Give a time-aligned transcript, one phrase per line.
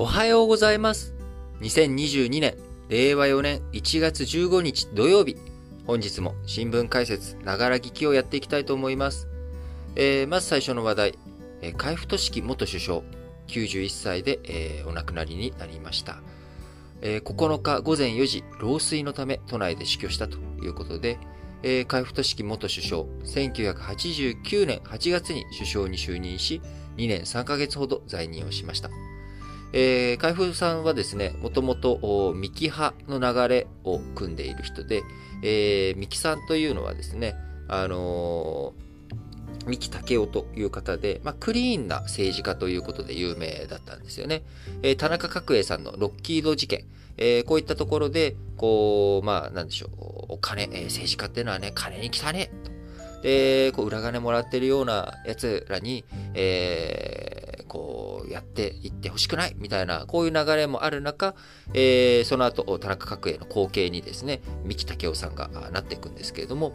[0.00, 1.12] おはようございます。
[1.60, 2.56] 2022年、
[2.88, 5.36] 令和4年1月15日土曜日。
[5.88, 9.26] 本日も新聞解説、ながら聞きをやっていきたいと思います。
[9.96, 11.18] えーまず最初の話題、
[11.62, 13.00] えー海部俊樹元首相、
[13.48, 16.20] 91歳で、えーお亡くなりになりました。
[17.02, 21.18] えー9日午前4時、老衰のため都内で死去したということで、
[21.64, 26.62] えー海部俊樹元首相、1989年8月に首相に就任し、
[26.98, 28.90] 2年3ヶ月ほど在任をしました。
[29.72, 35.02] えー、海部さんはですね、もともと三木派の流れを組んでいる人で、
[35.42, 37.34] えー、三木さんというのはですね、
[37.68, 38.88] あのー
[39.66, 44.42] 三木武夫という方で、まあ、クリーンな政治家ということで有名だったんですよね。
[44.82, 46.86] えー田中角栄さんのロッキード事件、
[47.18, 49.90] えーこういったところで、こう、まあ、なんでしょう、
[50.34, 52.70] お金、えー政治家っていうのはね、金に来たね、と。
[53.22, 56.04] で、こう、裏金もらってるような奴らに、
[56.34, 57.37] えー、
[58.30, 61.34] やっていってほしくない、みたいな、こういう流れもある中、
[61.74, 66.72] えーその後、田中角栄の後継にですね、三木武夫さんがなっていくんですけれども、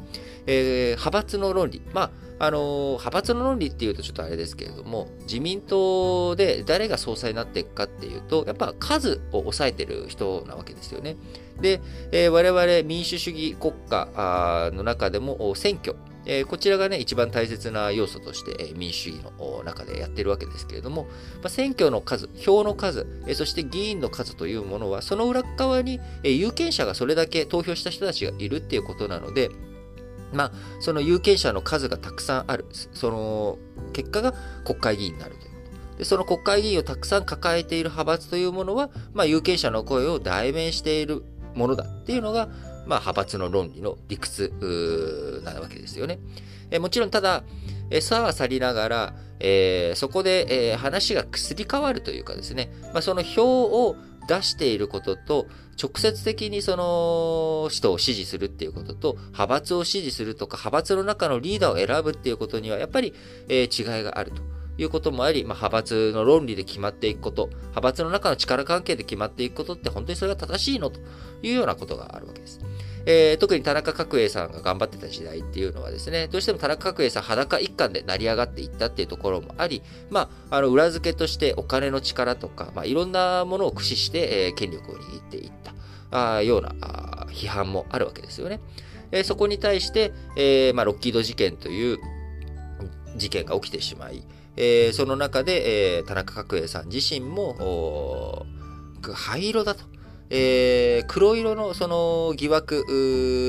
[0.48, 1.82] えー派閥の論理。
[1.94, 11.18] まあ、あのー派閥の論理っていうとちょっとあれですけれども、自民党で誰が総裁になっていくかっていうと、やっぱ数を抑えてる人なわけですよね。
[11.62, 15.96] で、えー我々民主主義国家の中でも選挙、
[16.26, 21.08] えこちらがね、一番大切な要素として、え民主主義の中でやってるわけですけれども、
[21.42, 29.50] ま、選挙の数、票の数、えそして議員の数というものは、その裏側に、え有権者がそれだけ投票した人たちがいるっていうことなので、
[30.34, 33.58] まあ、その有権者の数がたくさんある、その
[33.94, 34.34] 結果が
[34.66, 35.58] 国会議員になるというこ
[35.92, 35.98] と。
[36.00, 41.24] で、その国会議員をたくさん抱えている派閥というものは、まあ、有権者の声を代弁している
[41.56, 42.50] ものだっていうのが、
[42.86, 46.20] まあ、派閥の論理の理屈なわけですよね。
[46.72, 47.44] えもちろん、ただ、
[47.90, 53.96] えさは去りながら、えーそこで、えー話がすり替わるというかですね、まあ、その票を
[54.28, 55.48] 出していることと、
[55.82, 63.14] 直接的にその人を支持するっていうことと、派閥を支持するとか、派閥の中のリーダーを選ぶっていうことには、やっぱり、
[63.50, 64.42] えー違いがあると。
[64.78, 71.00] いうこともあり、まあ、派閥の論理で決まっていくこと、派閥の中の力関係で決まっていくことって本当にそれが正しいのと
[71.42, 72.60] いうようなことがあるわけです。
[73.06, 85.52] えー特に田中角栄さんが頑張ってた時代っていうのはですね、どうしても田中角栄さん裸一貫で成り上がっていったっていうところもあり、まあ、あの裏付けとしてお金の力とか、まあ、いろんなものを駆使して、えー権力を握っていっ
[86.12, 88.62] たあようなあ批判もあるわけですよね。
[89.12, 92.00] えーそこに対して、えーまあ、ロッキード事件という
[93.18, 94.24] 事件が起きてしまい、
[94.56, 98.46] えーその中で、えー田中角栄さん自身も、
[99.14, 99.86] 灰色だと。
[100.30, 102.86] えー黒色のその疑惑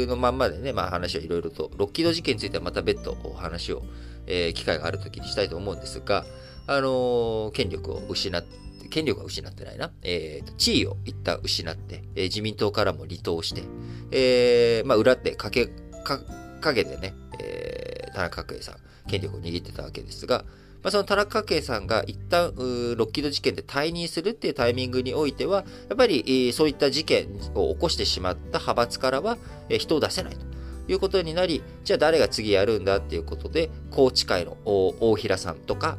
[0.08, 3.82] のまんまでね、まあ話はいろいろと、ロッキード事件についてはまた別途お話を、
[4.26, 6.24] えー機会がある時にしたいと思うんですが、
[6.66, 13.62] あのー権力を失って、権力は失ってないな、えー地位を一旦失って、えー自民党からも離党して、
[14.10, 16.20] えーまあ裏で影、か
[16.60, 18.76] 影でね、えー田中角栄さん、
[19.08, 20.44] 権力を握ってたわけですが、
[20.84, 22.62] まあ、その田中圭さんが一旦ロ
[23.06, 29.38] ッキード事件で退任するっていうタイミングにおいては、やっぱりそういった事件を起こしてしまった派閥からは
[29.70, 30.44] 人を出せないと。
[30.86, 35.96] いうことになり、じゃあ誰が次やるんだっていうことで、宏池会の大平さんとか、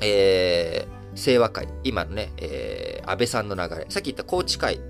[0.00, 4.80] えー、清和会、今のね、えー安倍さんの流れ、さっき言った宏池会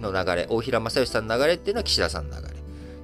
[0.00, 2.54] の流れ、大平正義さんの流れっていうのは岸田さんの流れ、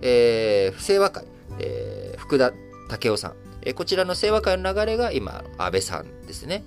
[0.00, 1.24] えー、清和会、
[1.58, 2.52] えー福田
[2.88, 3.34] 武雄さん、
[3.64, 6.64] えこちらの清和会の流れが今、安倍さんですね。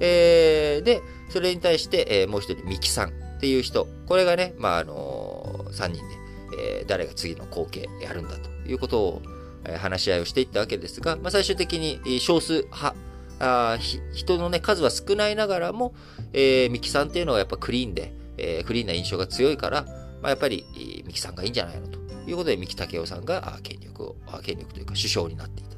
[0.00, 6.00] えーで、それに対して、えーもう一人、三木さんっていう人、これがね、まあ、あのー、3人で、
[6.80, 9.22] えー誰が次の後継やるんだということを、
[9.64, 12.94] え話し合いをしていったわけですが、まあ、最終的に少数派、
[13.40, 13.78] あ
[14.12, 15.94] 人のね、数は少ないながらも、
[16.32, 19.82] えー、三木さんっていうのはやっぱクリーンで、えクリーンな印象が強いから、
[20.22, 20.64] まあ、やっぱり、
[21.06, 25.77] 三木さんがいいんじゃないのということで、三木武夫さんが権力を、権力というか首相になっていた。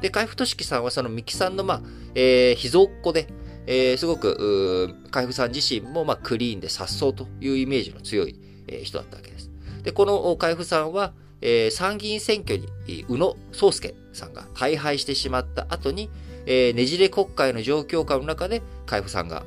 [0.00, 1.82] で、海部俊樹さんはその三木さんの、まあ、
[2.14, 3.26] えー秘蔵っ子で、
[3.66, 9.50] えーすごく、海部さん自身も、まあ、クリーンで颯爽というイメージの強い、えー人だったわけです。
[9.82, 12.68] で、この海部さんは、えー参議院選挙に、
[13.08, 16.10] 宇野宗介さんが大敗してしまった後に、
[16.46, 19.44] えーねじれ国会の状況下の中で、海部さんが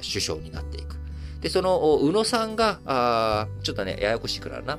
[0.00, 0.96] 首相になっていく。
[1.40, 4.78] で、その、宇野さんが、あちょっとね、ややこしくなるな。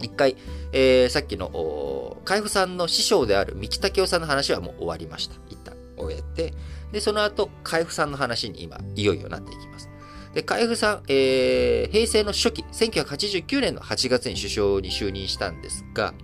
[0.00, 0.36] 一回、
[0.72, 5.34] えーさっきの、海部さんの師匠である三木武夫さんの話はもう終わりました。
[5.48, 6.54] 一旦終えて、
[6.92, 9.88] で、その後、海部さんの話に今、いよいよなっていきます。
[10.34, 16.14] で、海部さん、えー平成の初期、1989年の8月に首相に就任したんですが、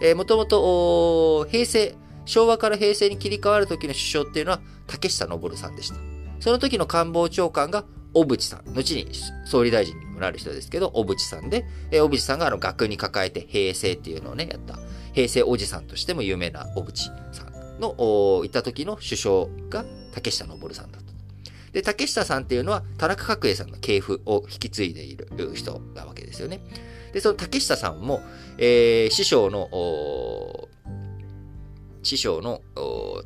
[0.00, 1.94] えー、もともと、平成、
[2.26, 5.96] 昭和から平成に切り替わる時の首相っていうのは、竹下登さんでした。
[6.40, 9.08] その時の官房長官が小渕さん、後に
[9.46, 14.78] 総理大臣にもなる人ですけど、小渕さんで、えー、小渕さんがあの額に抱えて平成っていうのをね、やった、
[15.12, 21.04] 平成おじさんとしても有名な小渕さんの、行った時の首相が竹下登さんだと。
[21.72, 26.60] で、竹下さんっていうのは、田中角栄さんの系譜を引き継いでいる人なわけですよね。
[27.12, 28.22] で、その竹下さんも、
[28.58, 29.68] えー、師匠の、
[32.02, 32.62] 師匠の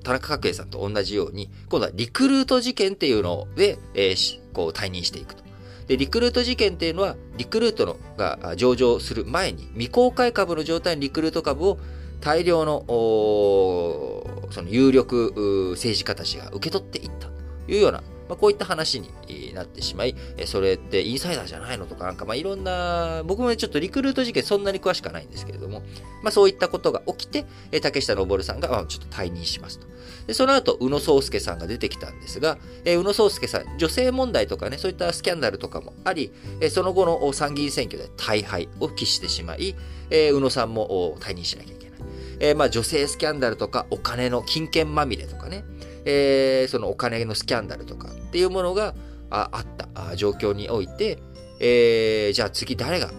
[0.03, 5.45] 田中角栄さんと同じように、今度はリクルート事件っていうので、えー、こう退任していくと。
[5.91, 11.79] で、リクルート事件っていうのは、リクルートのが上場する前に、未公開株の状態のリクルート株を
[12.21, 17.33] 大量の、その有力政治家たちが受け取っていったと
[17.67, 19.11] いうようなまあ、こういった話に
[19.55, 20.15] なってしまい、
[20.47, 25.81] それってインサイダーじゃないのとかなんか、まあ、いろんな、僕もね、ちょっとリクルート事件そんなに詳しくはないんですけれども、
[26.23, 27.45] まあ、そういったことが起きて、
[27.81, 29.89] 竹下登さんが、まあ、ちょっと退任しますと。
[30.29, 39.75] で、その後、宇野宗介さんが出てきたんですが、え宇野宗介さん、女性問題とかね、そういったスキャンダルとかもあり、えその後の参議院選挙で大敗を喫してしまい、
[40.11, 42.01] え宇野さんも退任しなきゃいけない。
[42.39, 45.65] えまあ、女性スキャンダルとか、お金の金券まみれとかね、
[46.05, 48.95] えー、そのお金のスキャンダルとかっていうものが
[49.31, 51.19] あった状況において、
[51.61, 53.11] えー、じゃあ次誰が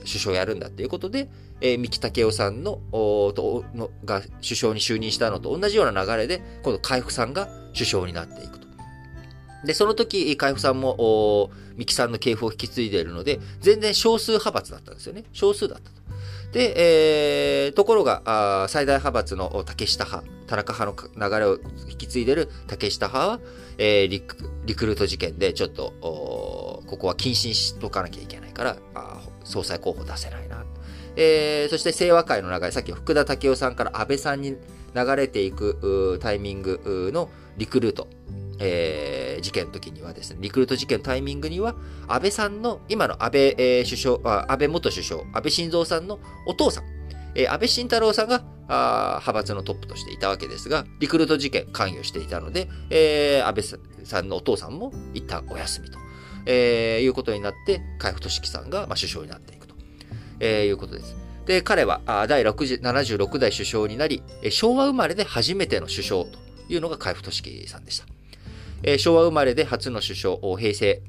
[0.00, 1.28] 首相やるんだっていうことで、
[1.60, 8.64] えー、三木武夫さんのとのが首相に就任したのと同じような流れで、今度海部さんが首相になっていくと。
[9.64, 15.24] で、その時、海部さんも、三木さんの系譜を引き継いでいるので、全然少数派閥だったんですよね。
[15.32, 16.03] 少数だったと。
[16.54, 21.58] で、えー、ところが、あ最大派閥の竹下派、田中派の流れを
[21.90, 23.40] 引き継いでる竹下派は、
[23.76, 30.64] えー、リクリクルート事件でちょっと、ここは謹慎しとかなきゃいけないから、あ総裁候補出せないな。
[31.16, 34.56] えー、そして清和会の流れ、さっき福田武雄さんから安倍さんに
[34.94, 38.06] 流れていくタイミングのリクルート。
[38.60, 41.76] えー、事件の時にはですね、リクルート事件のタイミングには、
[42.08, 46.84] 安倍さんの、今の安倍、えー、首相、安倍元首相、安倍晋三さんのお父さん、
[47.34, 55.98] えー、安倍晋太郎さんがあ派閥のトップとしていたわけですが、リクルート事件関与していたので、えー、安倍さんのお父さんも一旦お休みと、
[56.46, 59.74] えー、いうことになって、海部俊樹さんが、まあ、首相になっていくと、
[60.40, 61.16] えー、いうことです。
[61.44, 66.38] で、彼はあ第76代首相になり、昭和生まれで初めての首相と
[66.68, 68.13] いうのが海部俊樹さんでした。
[68.86, 71.02] えー、昭和生まれで初の首相、平成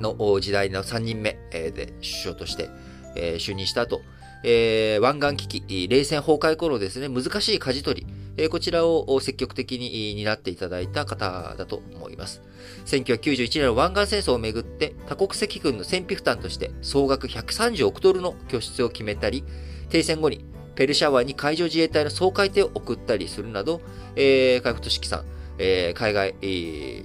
[0.00, 2.70] の時代の3人目で首相として、
[3.14, 4.00] えー、就任した後、
[4.42, 8.06] えー、湾岸危機、冷戦崩壊頃ですね、難しい舵取り、
[8.36, 12.42] えー、こちらを積極的に担っていただいた方だと思います。
[12.86, 19.44] 1991年の湾岸戦争をめぐって、多国籍軍の戦費負担として総額130億ドルの拠出を決めたり、
[19.88, 20.44] 停戦後に
[20.74, 23.80] ペルシャ湾に海上自衛隊の総会艇を送ったりするなど、
[24.14, 25.24] えー、海部俊樹さん、
[25.58, 26.46] えー、海外、え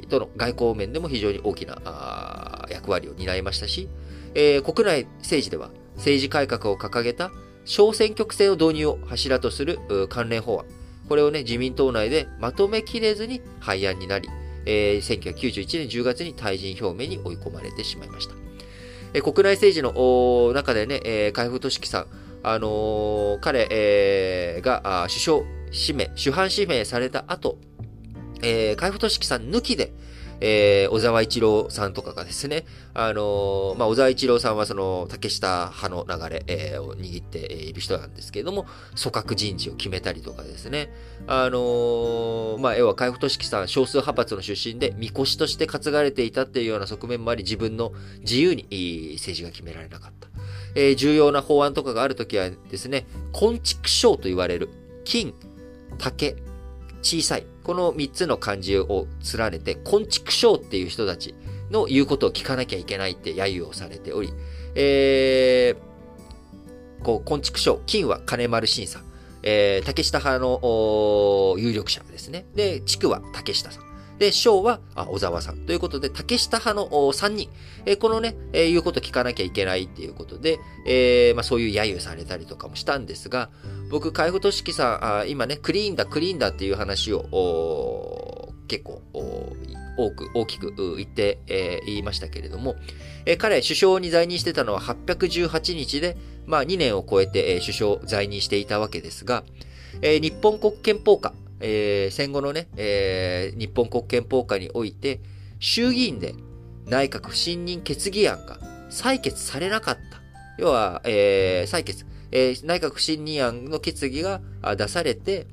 [0.01, 3.89] ー、との外交面でも非常に大きな役割を担いましたし、
[4.35, 7.31] えー、国内政治では政治改革を掲げた
[7.65, 9.79] 小選挙区制の導入を柱とする
[10.09, 10.65] 関連法案。
[11.07, 14.29] これをね、自民党内でまとめきれずに廃案になり、
[14.65, 18.35] えー、1991年10月に退陣表明に追い込まれてしまいました。
[19.13, 22.07] えー、国内政治の中でね、えー、海部俊樹さん、
[22.43, 25.41] あのー、彼、えー、が首相
[25.71, 27.57] 指名、主犯指名された後、
[28.43, 29.93] えー、海部俊樹さん抜きで、
[30.45, 38.65] えー、小沢一郎さんとかがですね、あのー、まあ、小沢一郎さんはその、竹下派の流れ、えー、を握っている人なんですけれども、
[39.01, 40.91] 組閣人事を決めたりとかですね、
[41.27, 48.63] あのー、まあ、要は海部俊樹さん、少数派閥の出身で、みこしとして担がれていたっていうような側面もあり、自分の自由に
[49.13, 50.27] 政治が決められなかった。
[50.75, 54.69] えー、重要な法案とかがあるときはですね、昆虫賞と言われる、
[55.05, 55.33] 金、
[55.97, 56.35] 竹、
[57.03, 57.45] 小さい。
[57.63, 59.07] この3つの漢字を
[59.37, 61.35] 連ねて、昆畜症っていう人たち
[61.69, 64.33] の言うことを聞かなきゃいけないって揶揄をされており、
[64.75, 69.01] えー、こう、昆畜症、金は金丸審査、
[69.43, 72.45] えー、竹下派の有力者ですね。
[72.55, 73.92] で、地区は竹下さん。
[74.19, 75.57] で、章は小沢さん。
[75.59, 77.49] ということで、竹下派の3人。
[77.85, 83.49] えー、このね、えー、言うこと聞かなきゃいけないっていうことで、えー、まあそういう揶揄されたりとかもしたんですが、
[83.89, 89.01] 僕、海部俊樹さんあ、今ね、クリーンだ、クリーンだっていう話を、結構、
[89.97, 92.75] 多く、大きく言って、えー、言いましたけれども、
[93.25, 99.43] えー、彼、首相に在任してたのは818日で、まあ2年を超えて、えー、首相在任していたわけですが、
[100.01, 101.33] えー、日本国憲法下、
[101.65, 105.21] えー、戦後のね、えー、日本国憲法下において、
[105.59, 106.35] 衆議院で
[106.85, 110.21] 内閣不信任決議案が採決されなかった。
[110.59, 114.41] 要は、えー、採決、えー、内閣不信任案の決議が
[114.75, 115.47] 出されて、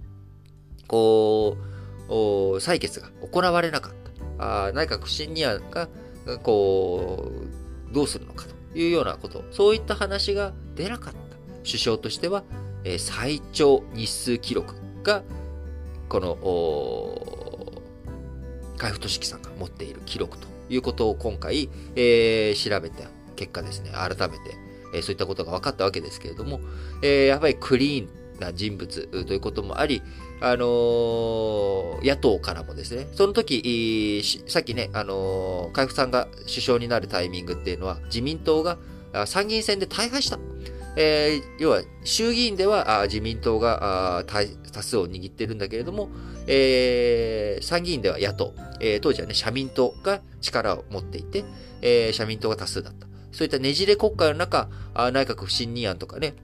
[0.89, 1.57] こ
[2.09, 2.13] う、
[2.57, 4.67] 採決が行われなかった。
[4.67, 5.89] あ内閣不信任案が
[6.43, 7.31] こ
[7.91, 11.19] う、どうするのかというようなこと、そういった話が出なかった
[11.65, 12.43] 首相としては、
[12.83, 14.75] えー、最長日数記録
[15.05, 15.23] が、
[16.11, 16.37] この、
[18.77, 24.57] 海部俊樹さんが持っている記録ということを今回、えー、調べた結果ですね、改めて、
[24.93, 26.61] えー、そういったことが分かったわけですけれども、
[27.03, 30.03] えー、やっぱりクリーンな人物ということもあり、
[30.41, 38.79] あのー、野党からもですね、その時、さっきね、あのー、海部さんが首相になるタイミングっていうのは、自民党が
[39.27, 40.41] 参議院選で大敗した。
[41.03, 44.23] えー、要は衆議院では自民党が
[44.71, 46.11] 多数を握ってるんだけれども、
[46.47, 51.45] えー、参議院では野党、えー、当時はね、社民党が力を持っていて、
[51.81, 53.07] え、社民党が多数だった。
[53.33, 56.35] そういったねじれ国会の中、内閣不信任案とかね、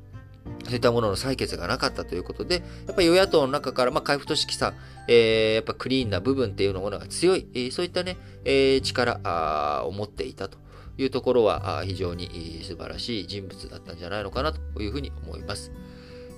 [0.65, 4.75] そういったものの採決がなかったということで、やっぱり与野党の中から、まあ、海部俊樹さん、
[5.07, 10.57] えー、やっぱクリーンな部分っていうものが強い、えー、そういったね、えー、力を持っていたと
[10.99, 15.73] いうところは非常に素晴らしい人物だったんじゃないのかなというふうに思います。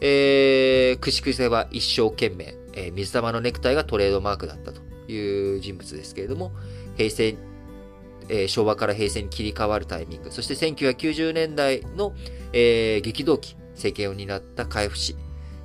[0.00, 6.52] えー、くしくせは一生懸命、えー、水玉のネクタイがトレードマークだったという人物ですけれども、
[6.96, 7.36] 平成、
[8.28, 12.14] えー、昭和から平成に切り替わるタイミング、そして1990年代の、
[12.52, 15.16] えー、激動期、政権を担った海部氏、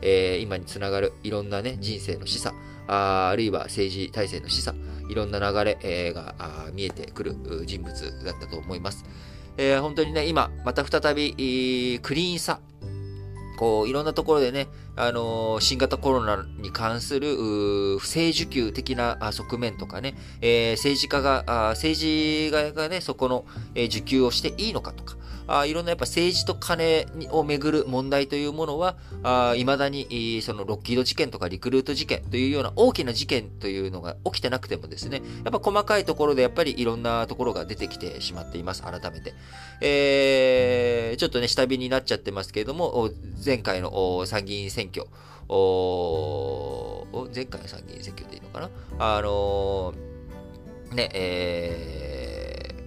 [0.02, 2.54] えー、今につながるいろんなね、人生の示唆、
[2.88, 4.74] ああるいは政治体制の示唆、
[5.14, 6.34] いろんな流れ、えー、が
[6.74, 7.36] 見えてくる
[7.68, 9.06] 人物だったと思います。
[9.58, 12.60] えー、本当にね、今、また再び、クリーンさ、
[13.60, 21.44] こう、いろんなところでね、あのー、新型コロナに関する、不正受給的な側面とかね、えー、政治家が、
[21.76, 39.34] 政治家がね、そこの、えー、受給をしていいのかとか、あいろんなやっぱ政治と金をめぐる問題というものは、あ未だに、そのロッキード事件とかリクルート事件というような大きな事件というのが起きてなくてもですね、やっぱ細かいところでやっぱりいろんなところが出てきてしまっています、改めて。
[39.82, 43.12] えー、ちょっとね、下火になっちゃってますけれども、
[43.44, 45.08] 前回の参議院選挙、
[47.36, 48.70] 前回の参議院選挙でいいのかな？
[48.98, 52.13] あのー、ね、えー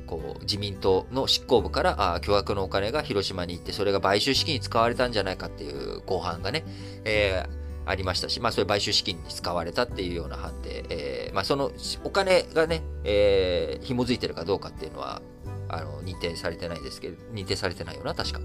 [0.06, 6.64] こう自民党の執行部からあ巨額のお金が広島に行って、それが買収資金に使われたんじゃないかっていう公判がね、
[7.04, 11.70] えー、ありましたし、まあ、それ買収資金に使われたっていうような判定、えー、まあ、その
[12.04, 15.22] お金がね、えー、紐づいてるかどうかっていうのは、
[15.68, 18.40] あの、認定されてないですけど、認定されてないよな、確か。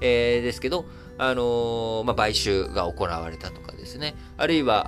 [0.00, 0.84] えー、ですけど、
[1.18, 4.86] あのー、まあ、買収が行われたとかですね、あるいは、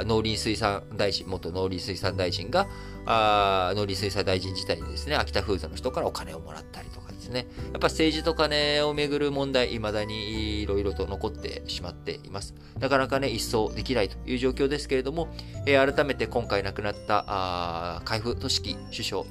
[0.00, 2.68] あ農林水産大臣、元農林水産大臣が、
[3.06, 12.54] あ農林水産大臣自体にですね、秋田フーズの人からお金をもらったりとかですね、やっぱ政治と金をめぐる問題、未だにいろいろと残ってしまっています。
[12.78, 15.28] なかなかね、一掃できないという状況ですけれども、
[15.66, 19.24] えー、改めて今回亡くなったあ海部俊樹首相、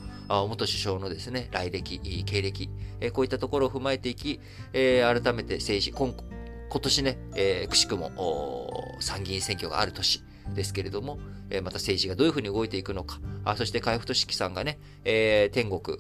[0.47, 2.69] 元首相のですね、来歴、経歴、
[2.99, 4.39] え、こういったところを踏まえていき、
[4.73, 6.13] えー、改めて政治、今
[6.69, 11.19] 今年ね、えー、くしくも参議院選挙がある年ですけれども、
[11.49, 15.97] え、また政治がどういうふうに動いていくのか、あそして海部俊樹さんがね、えー、天国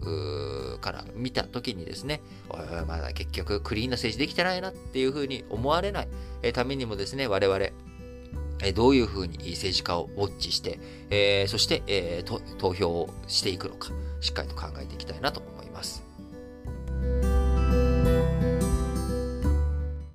[0.79, 2.21] から見た時にですね、
[2.87, 6.07] まだ結局クリーンな政治できてないなっていうふうに思われない、
[6.41, 7.69] え、ためにもですね、我々、
[8.61, 13.89] えどういうふうに政治家をウォッチして、えー、そして、えー、投票をしていくのか、
[14.21, 16.12] しっかりと考えていきたいなと思います。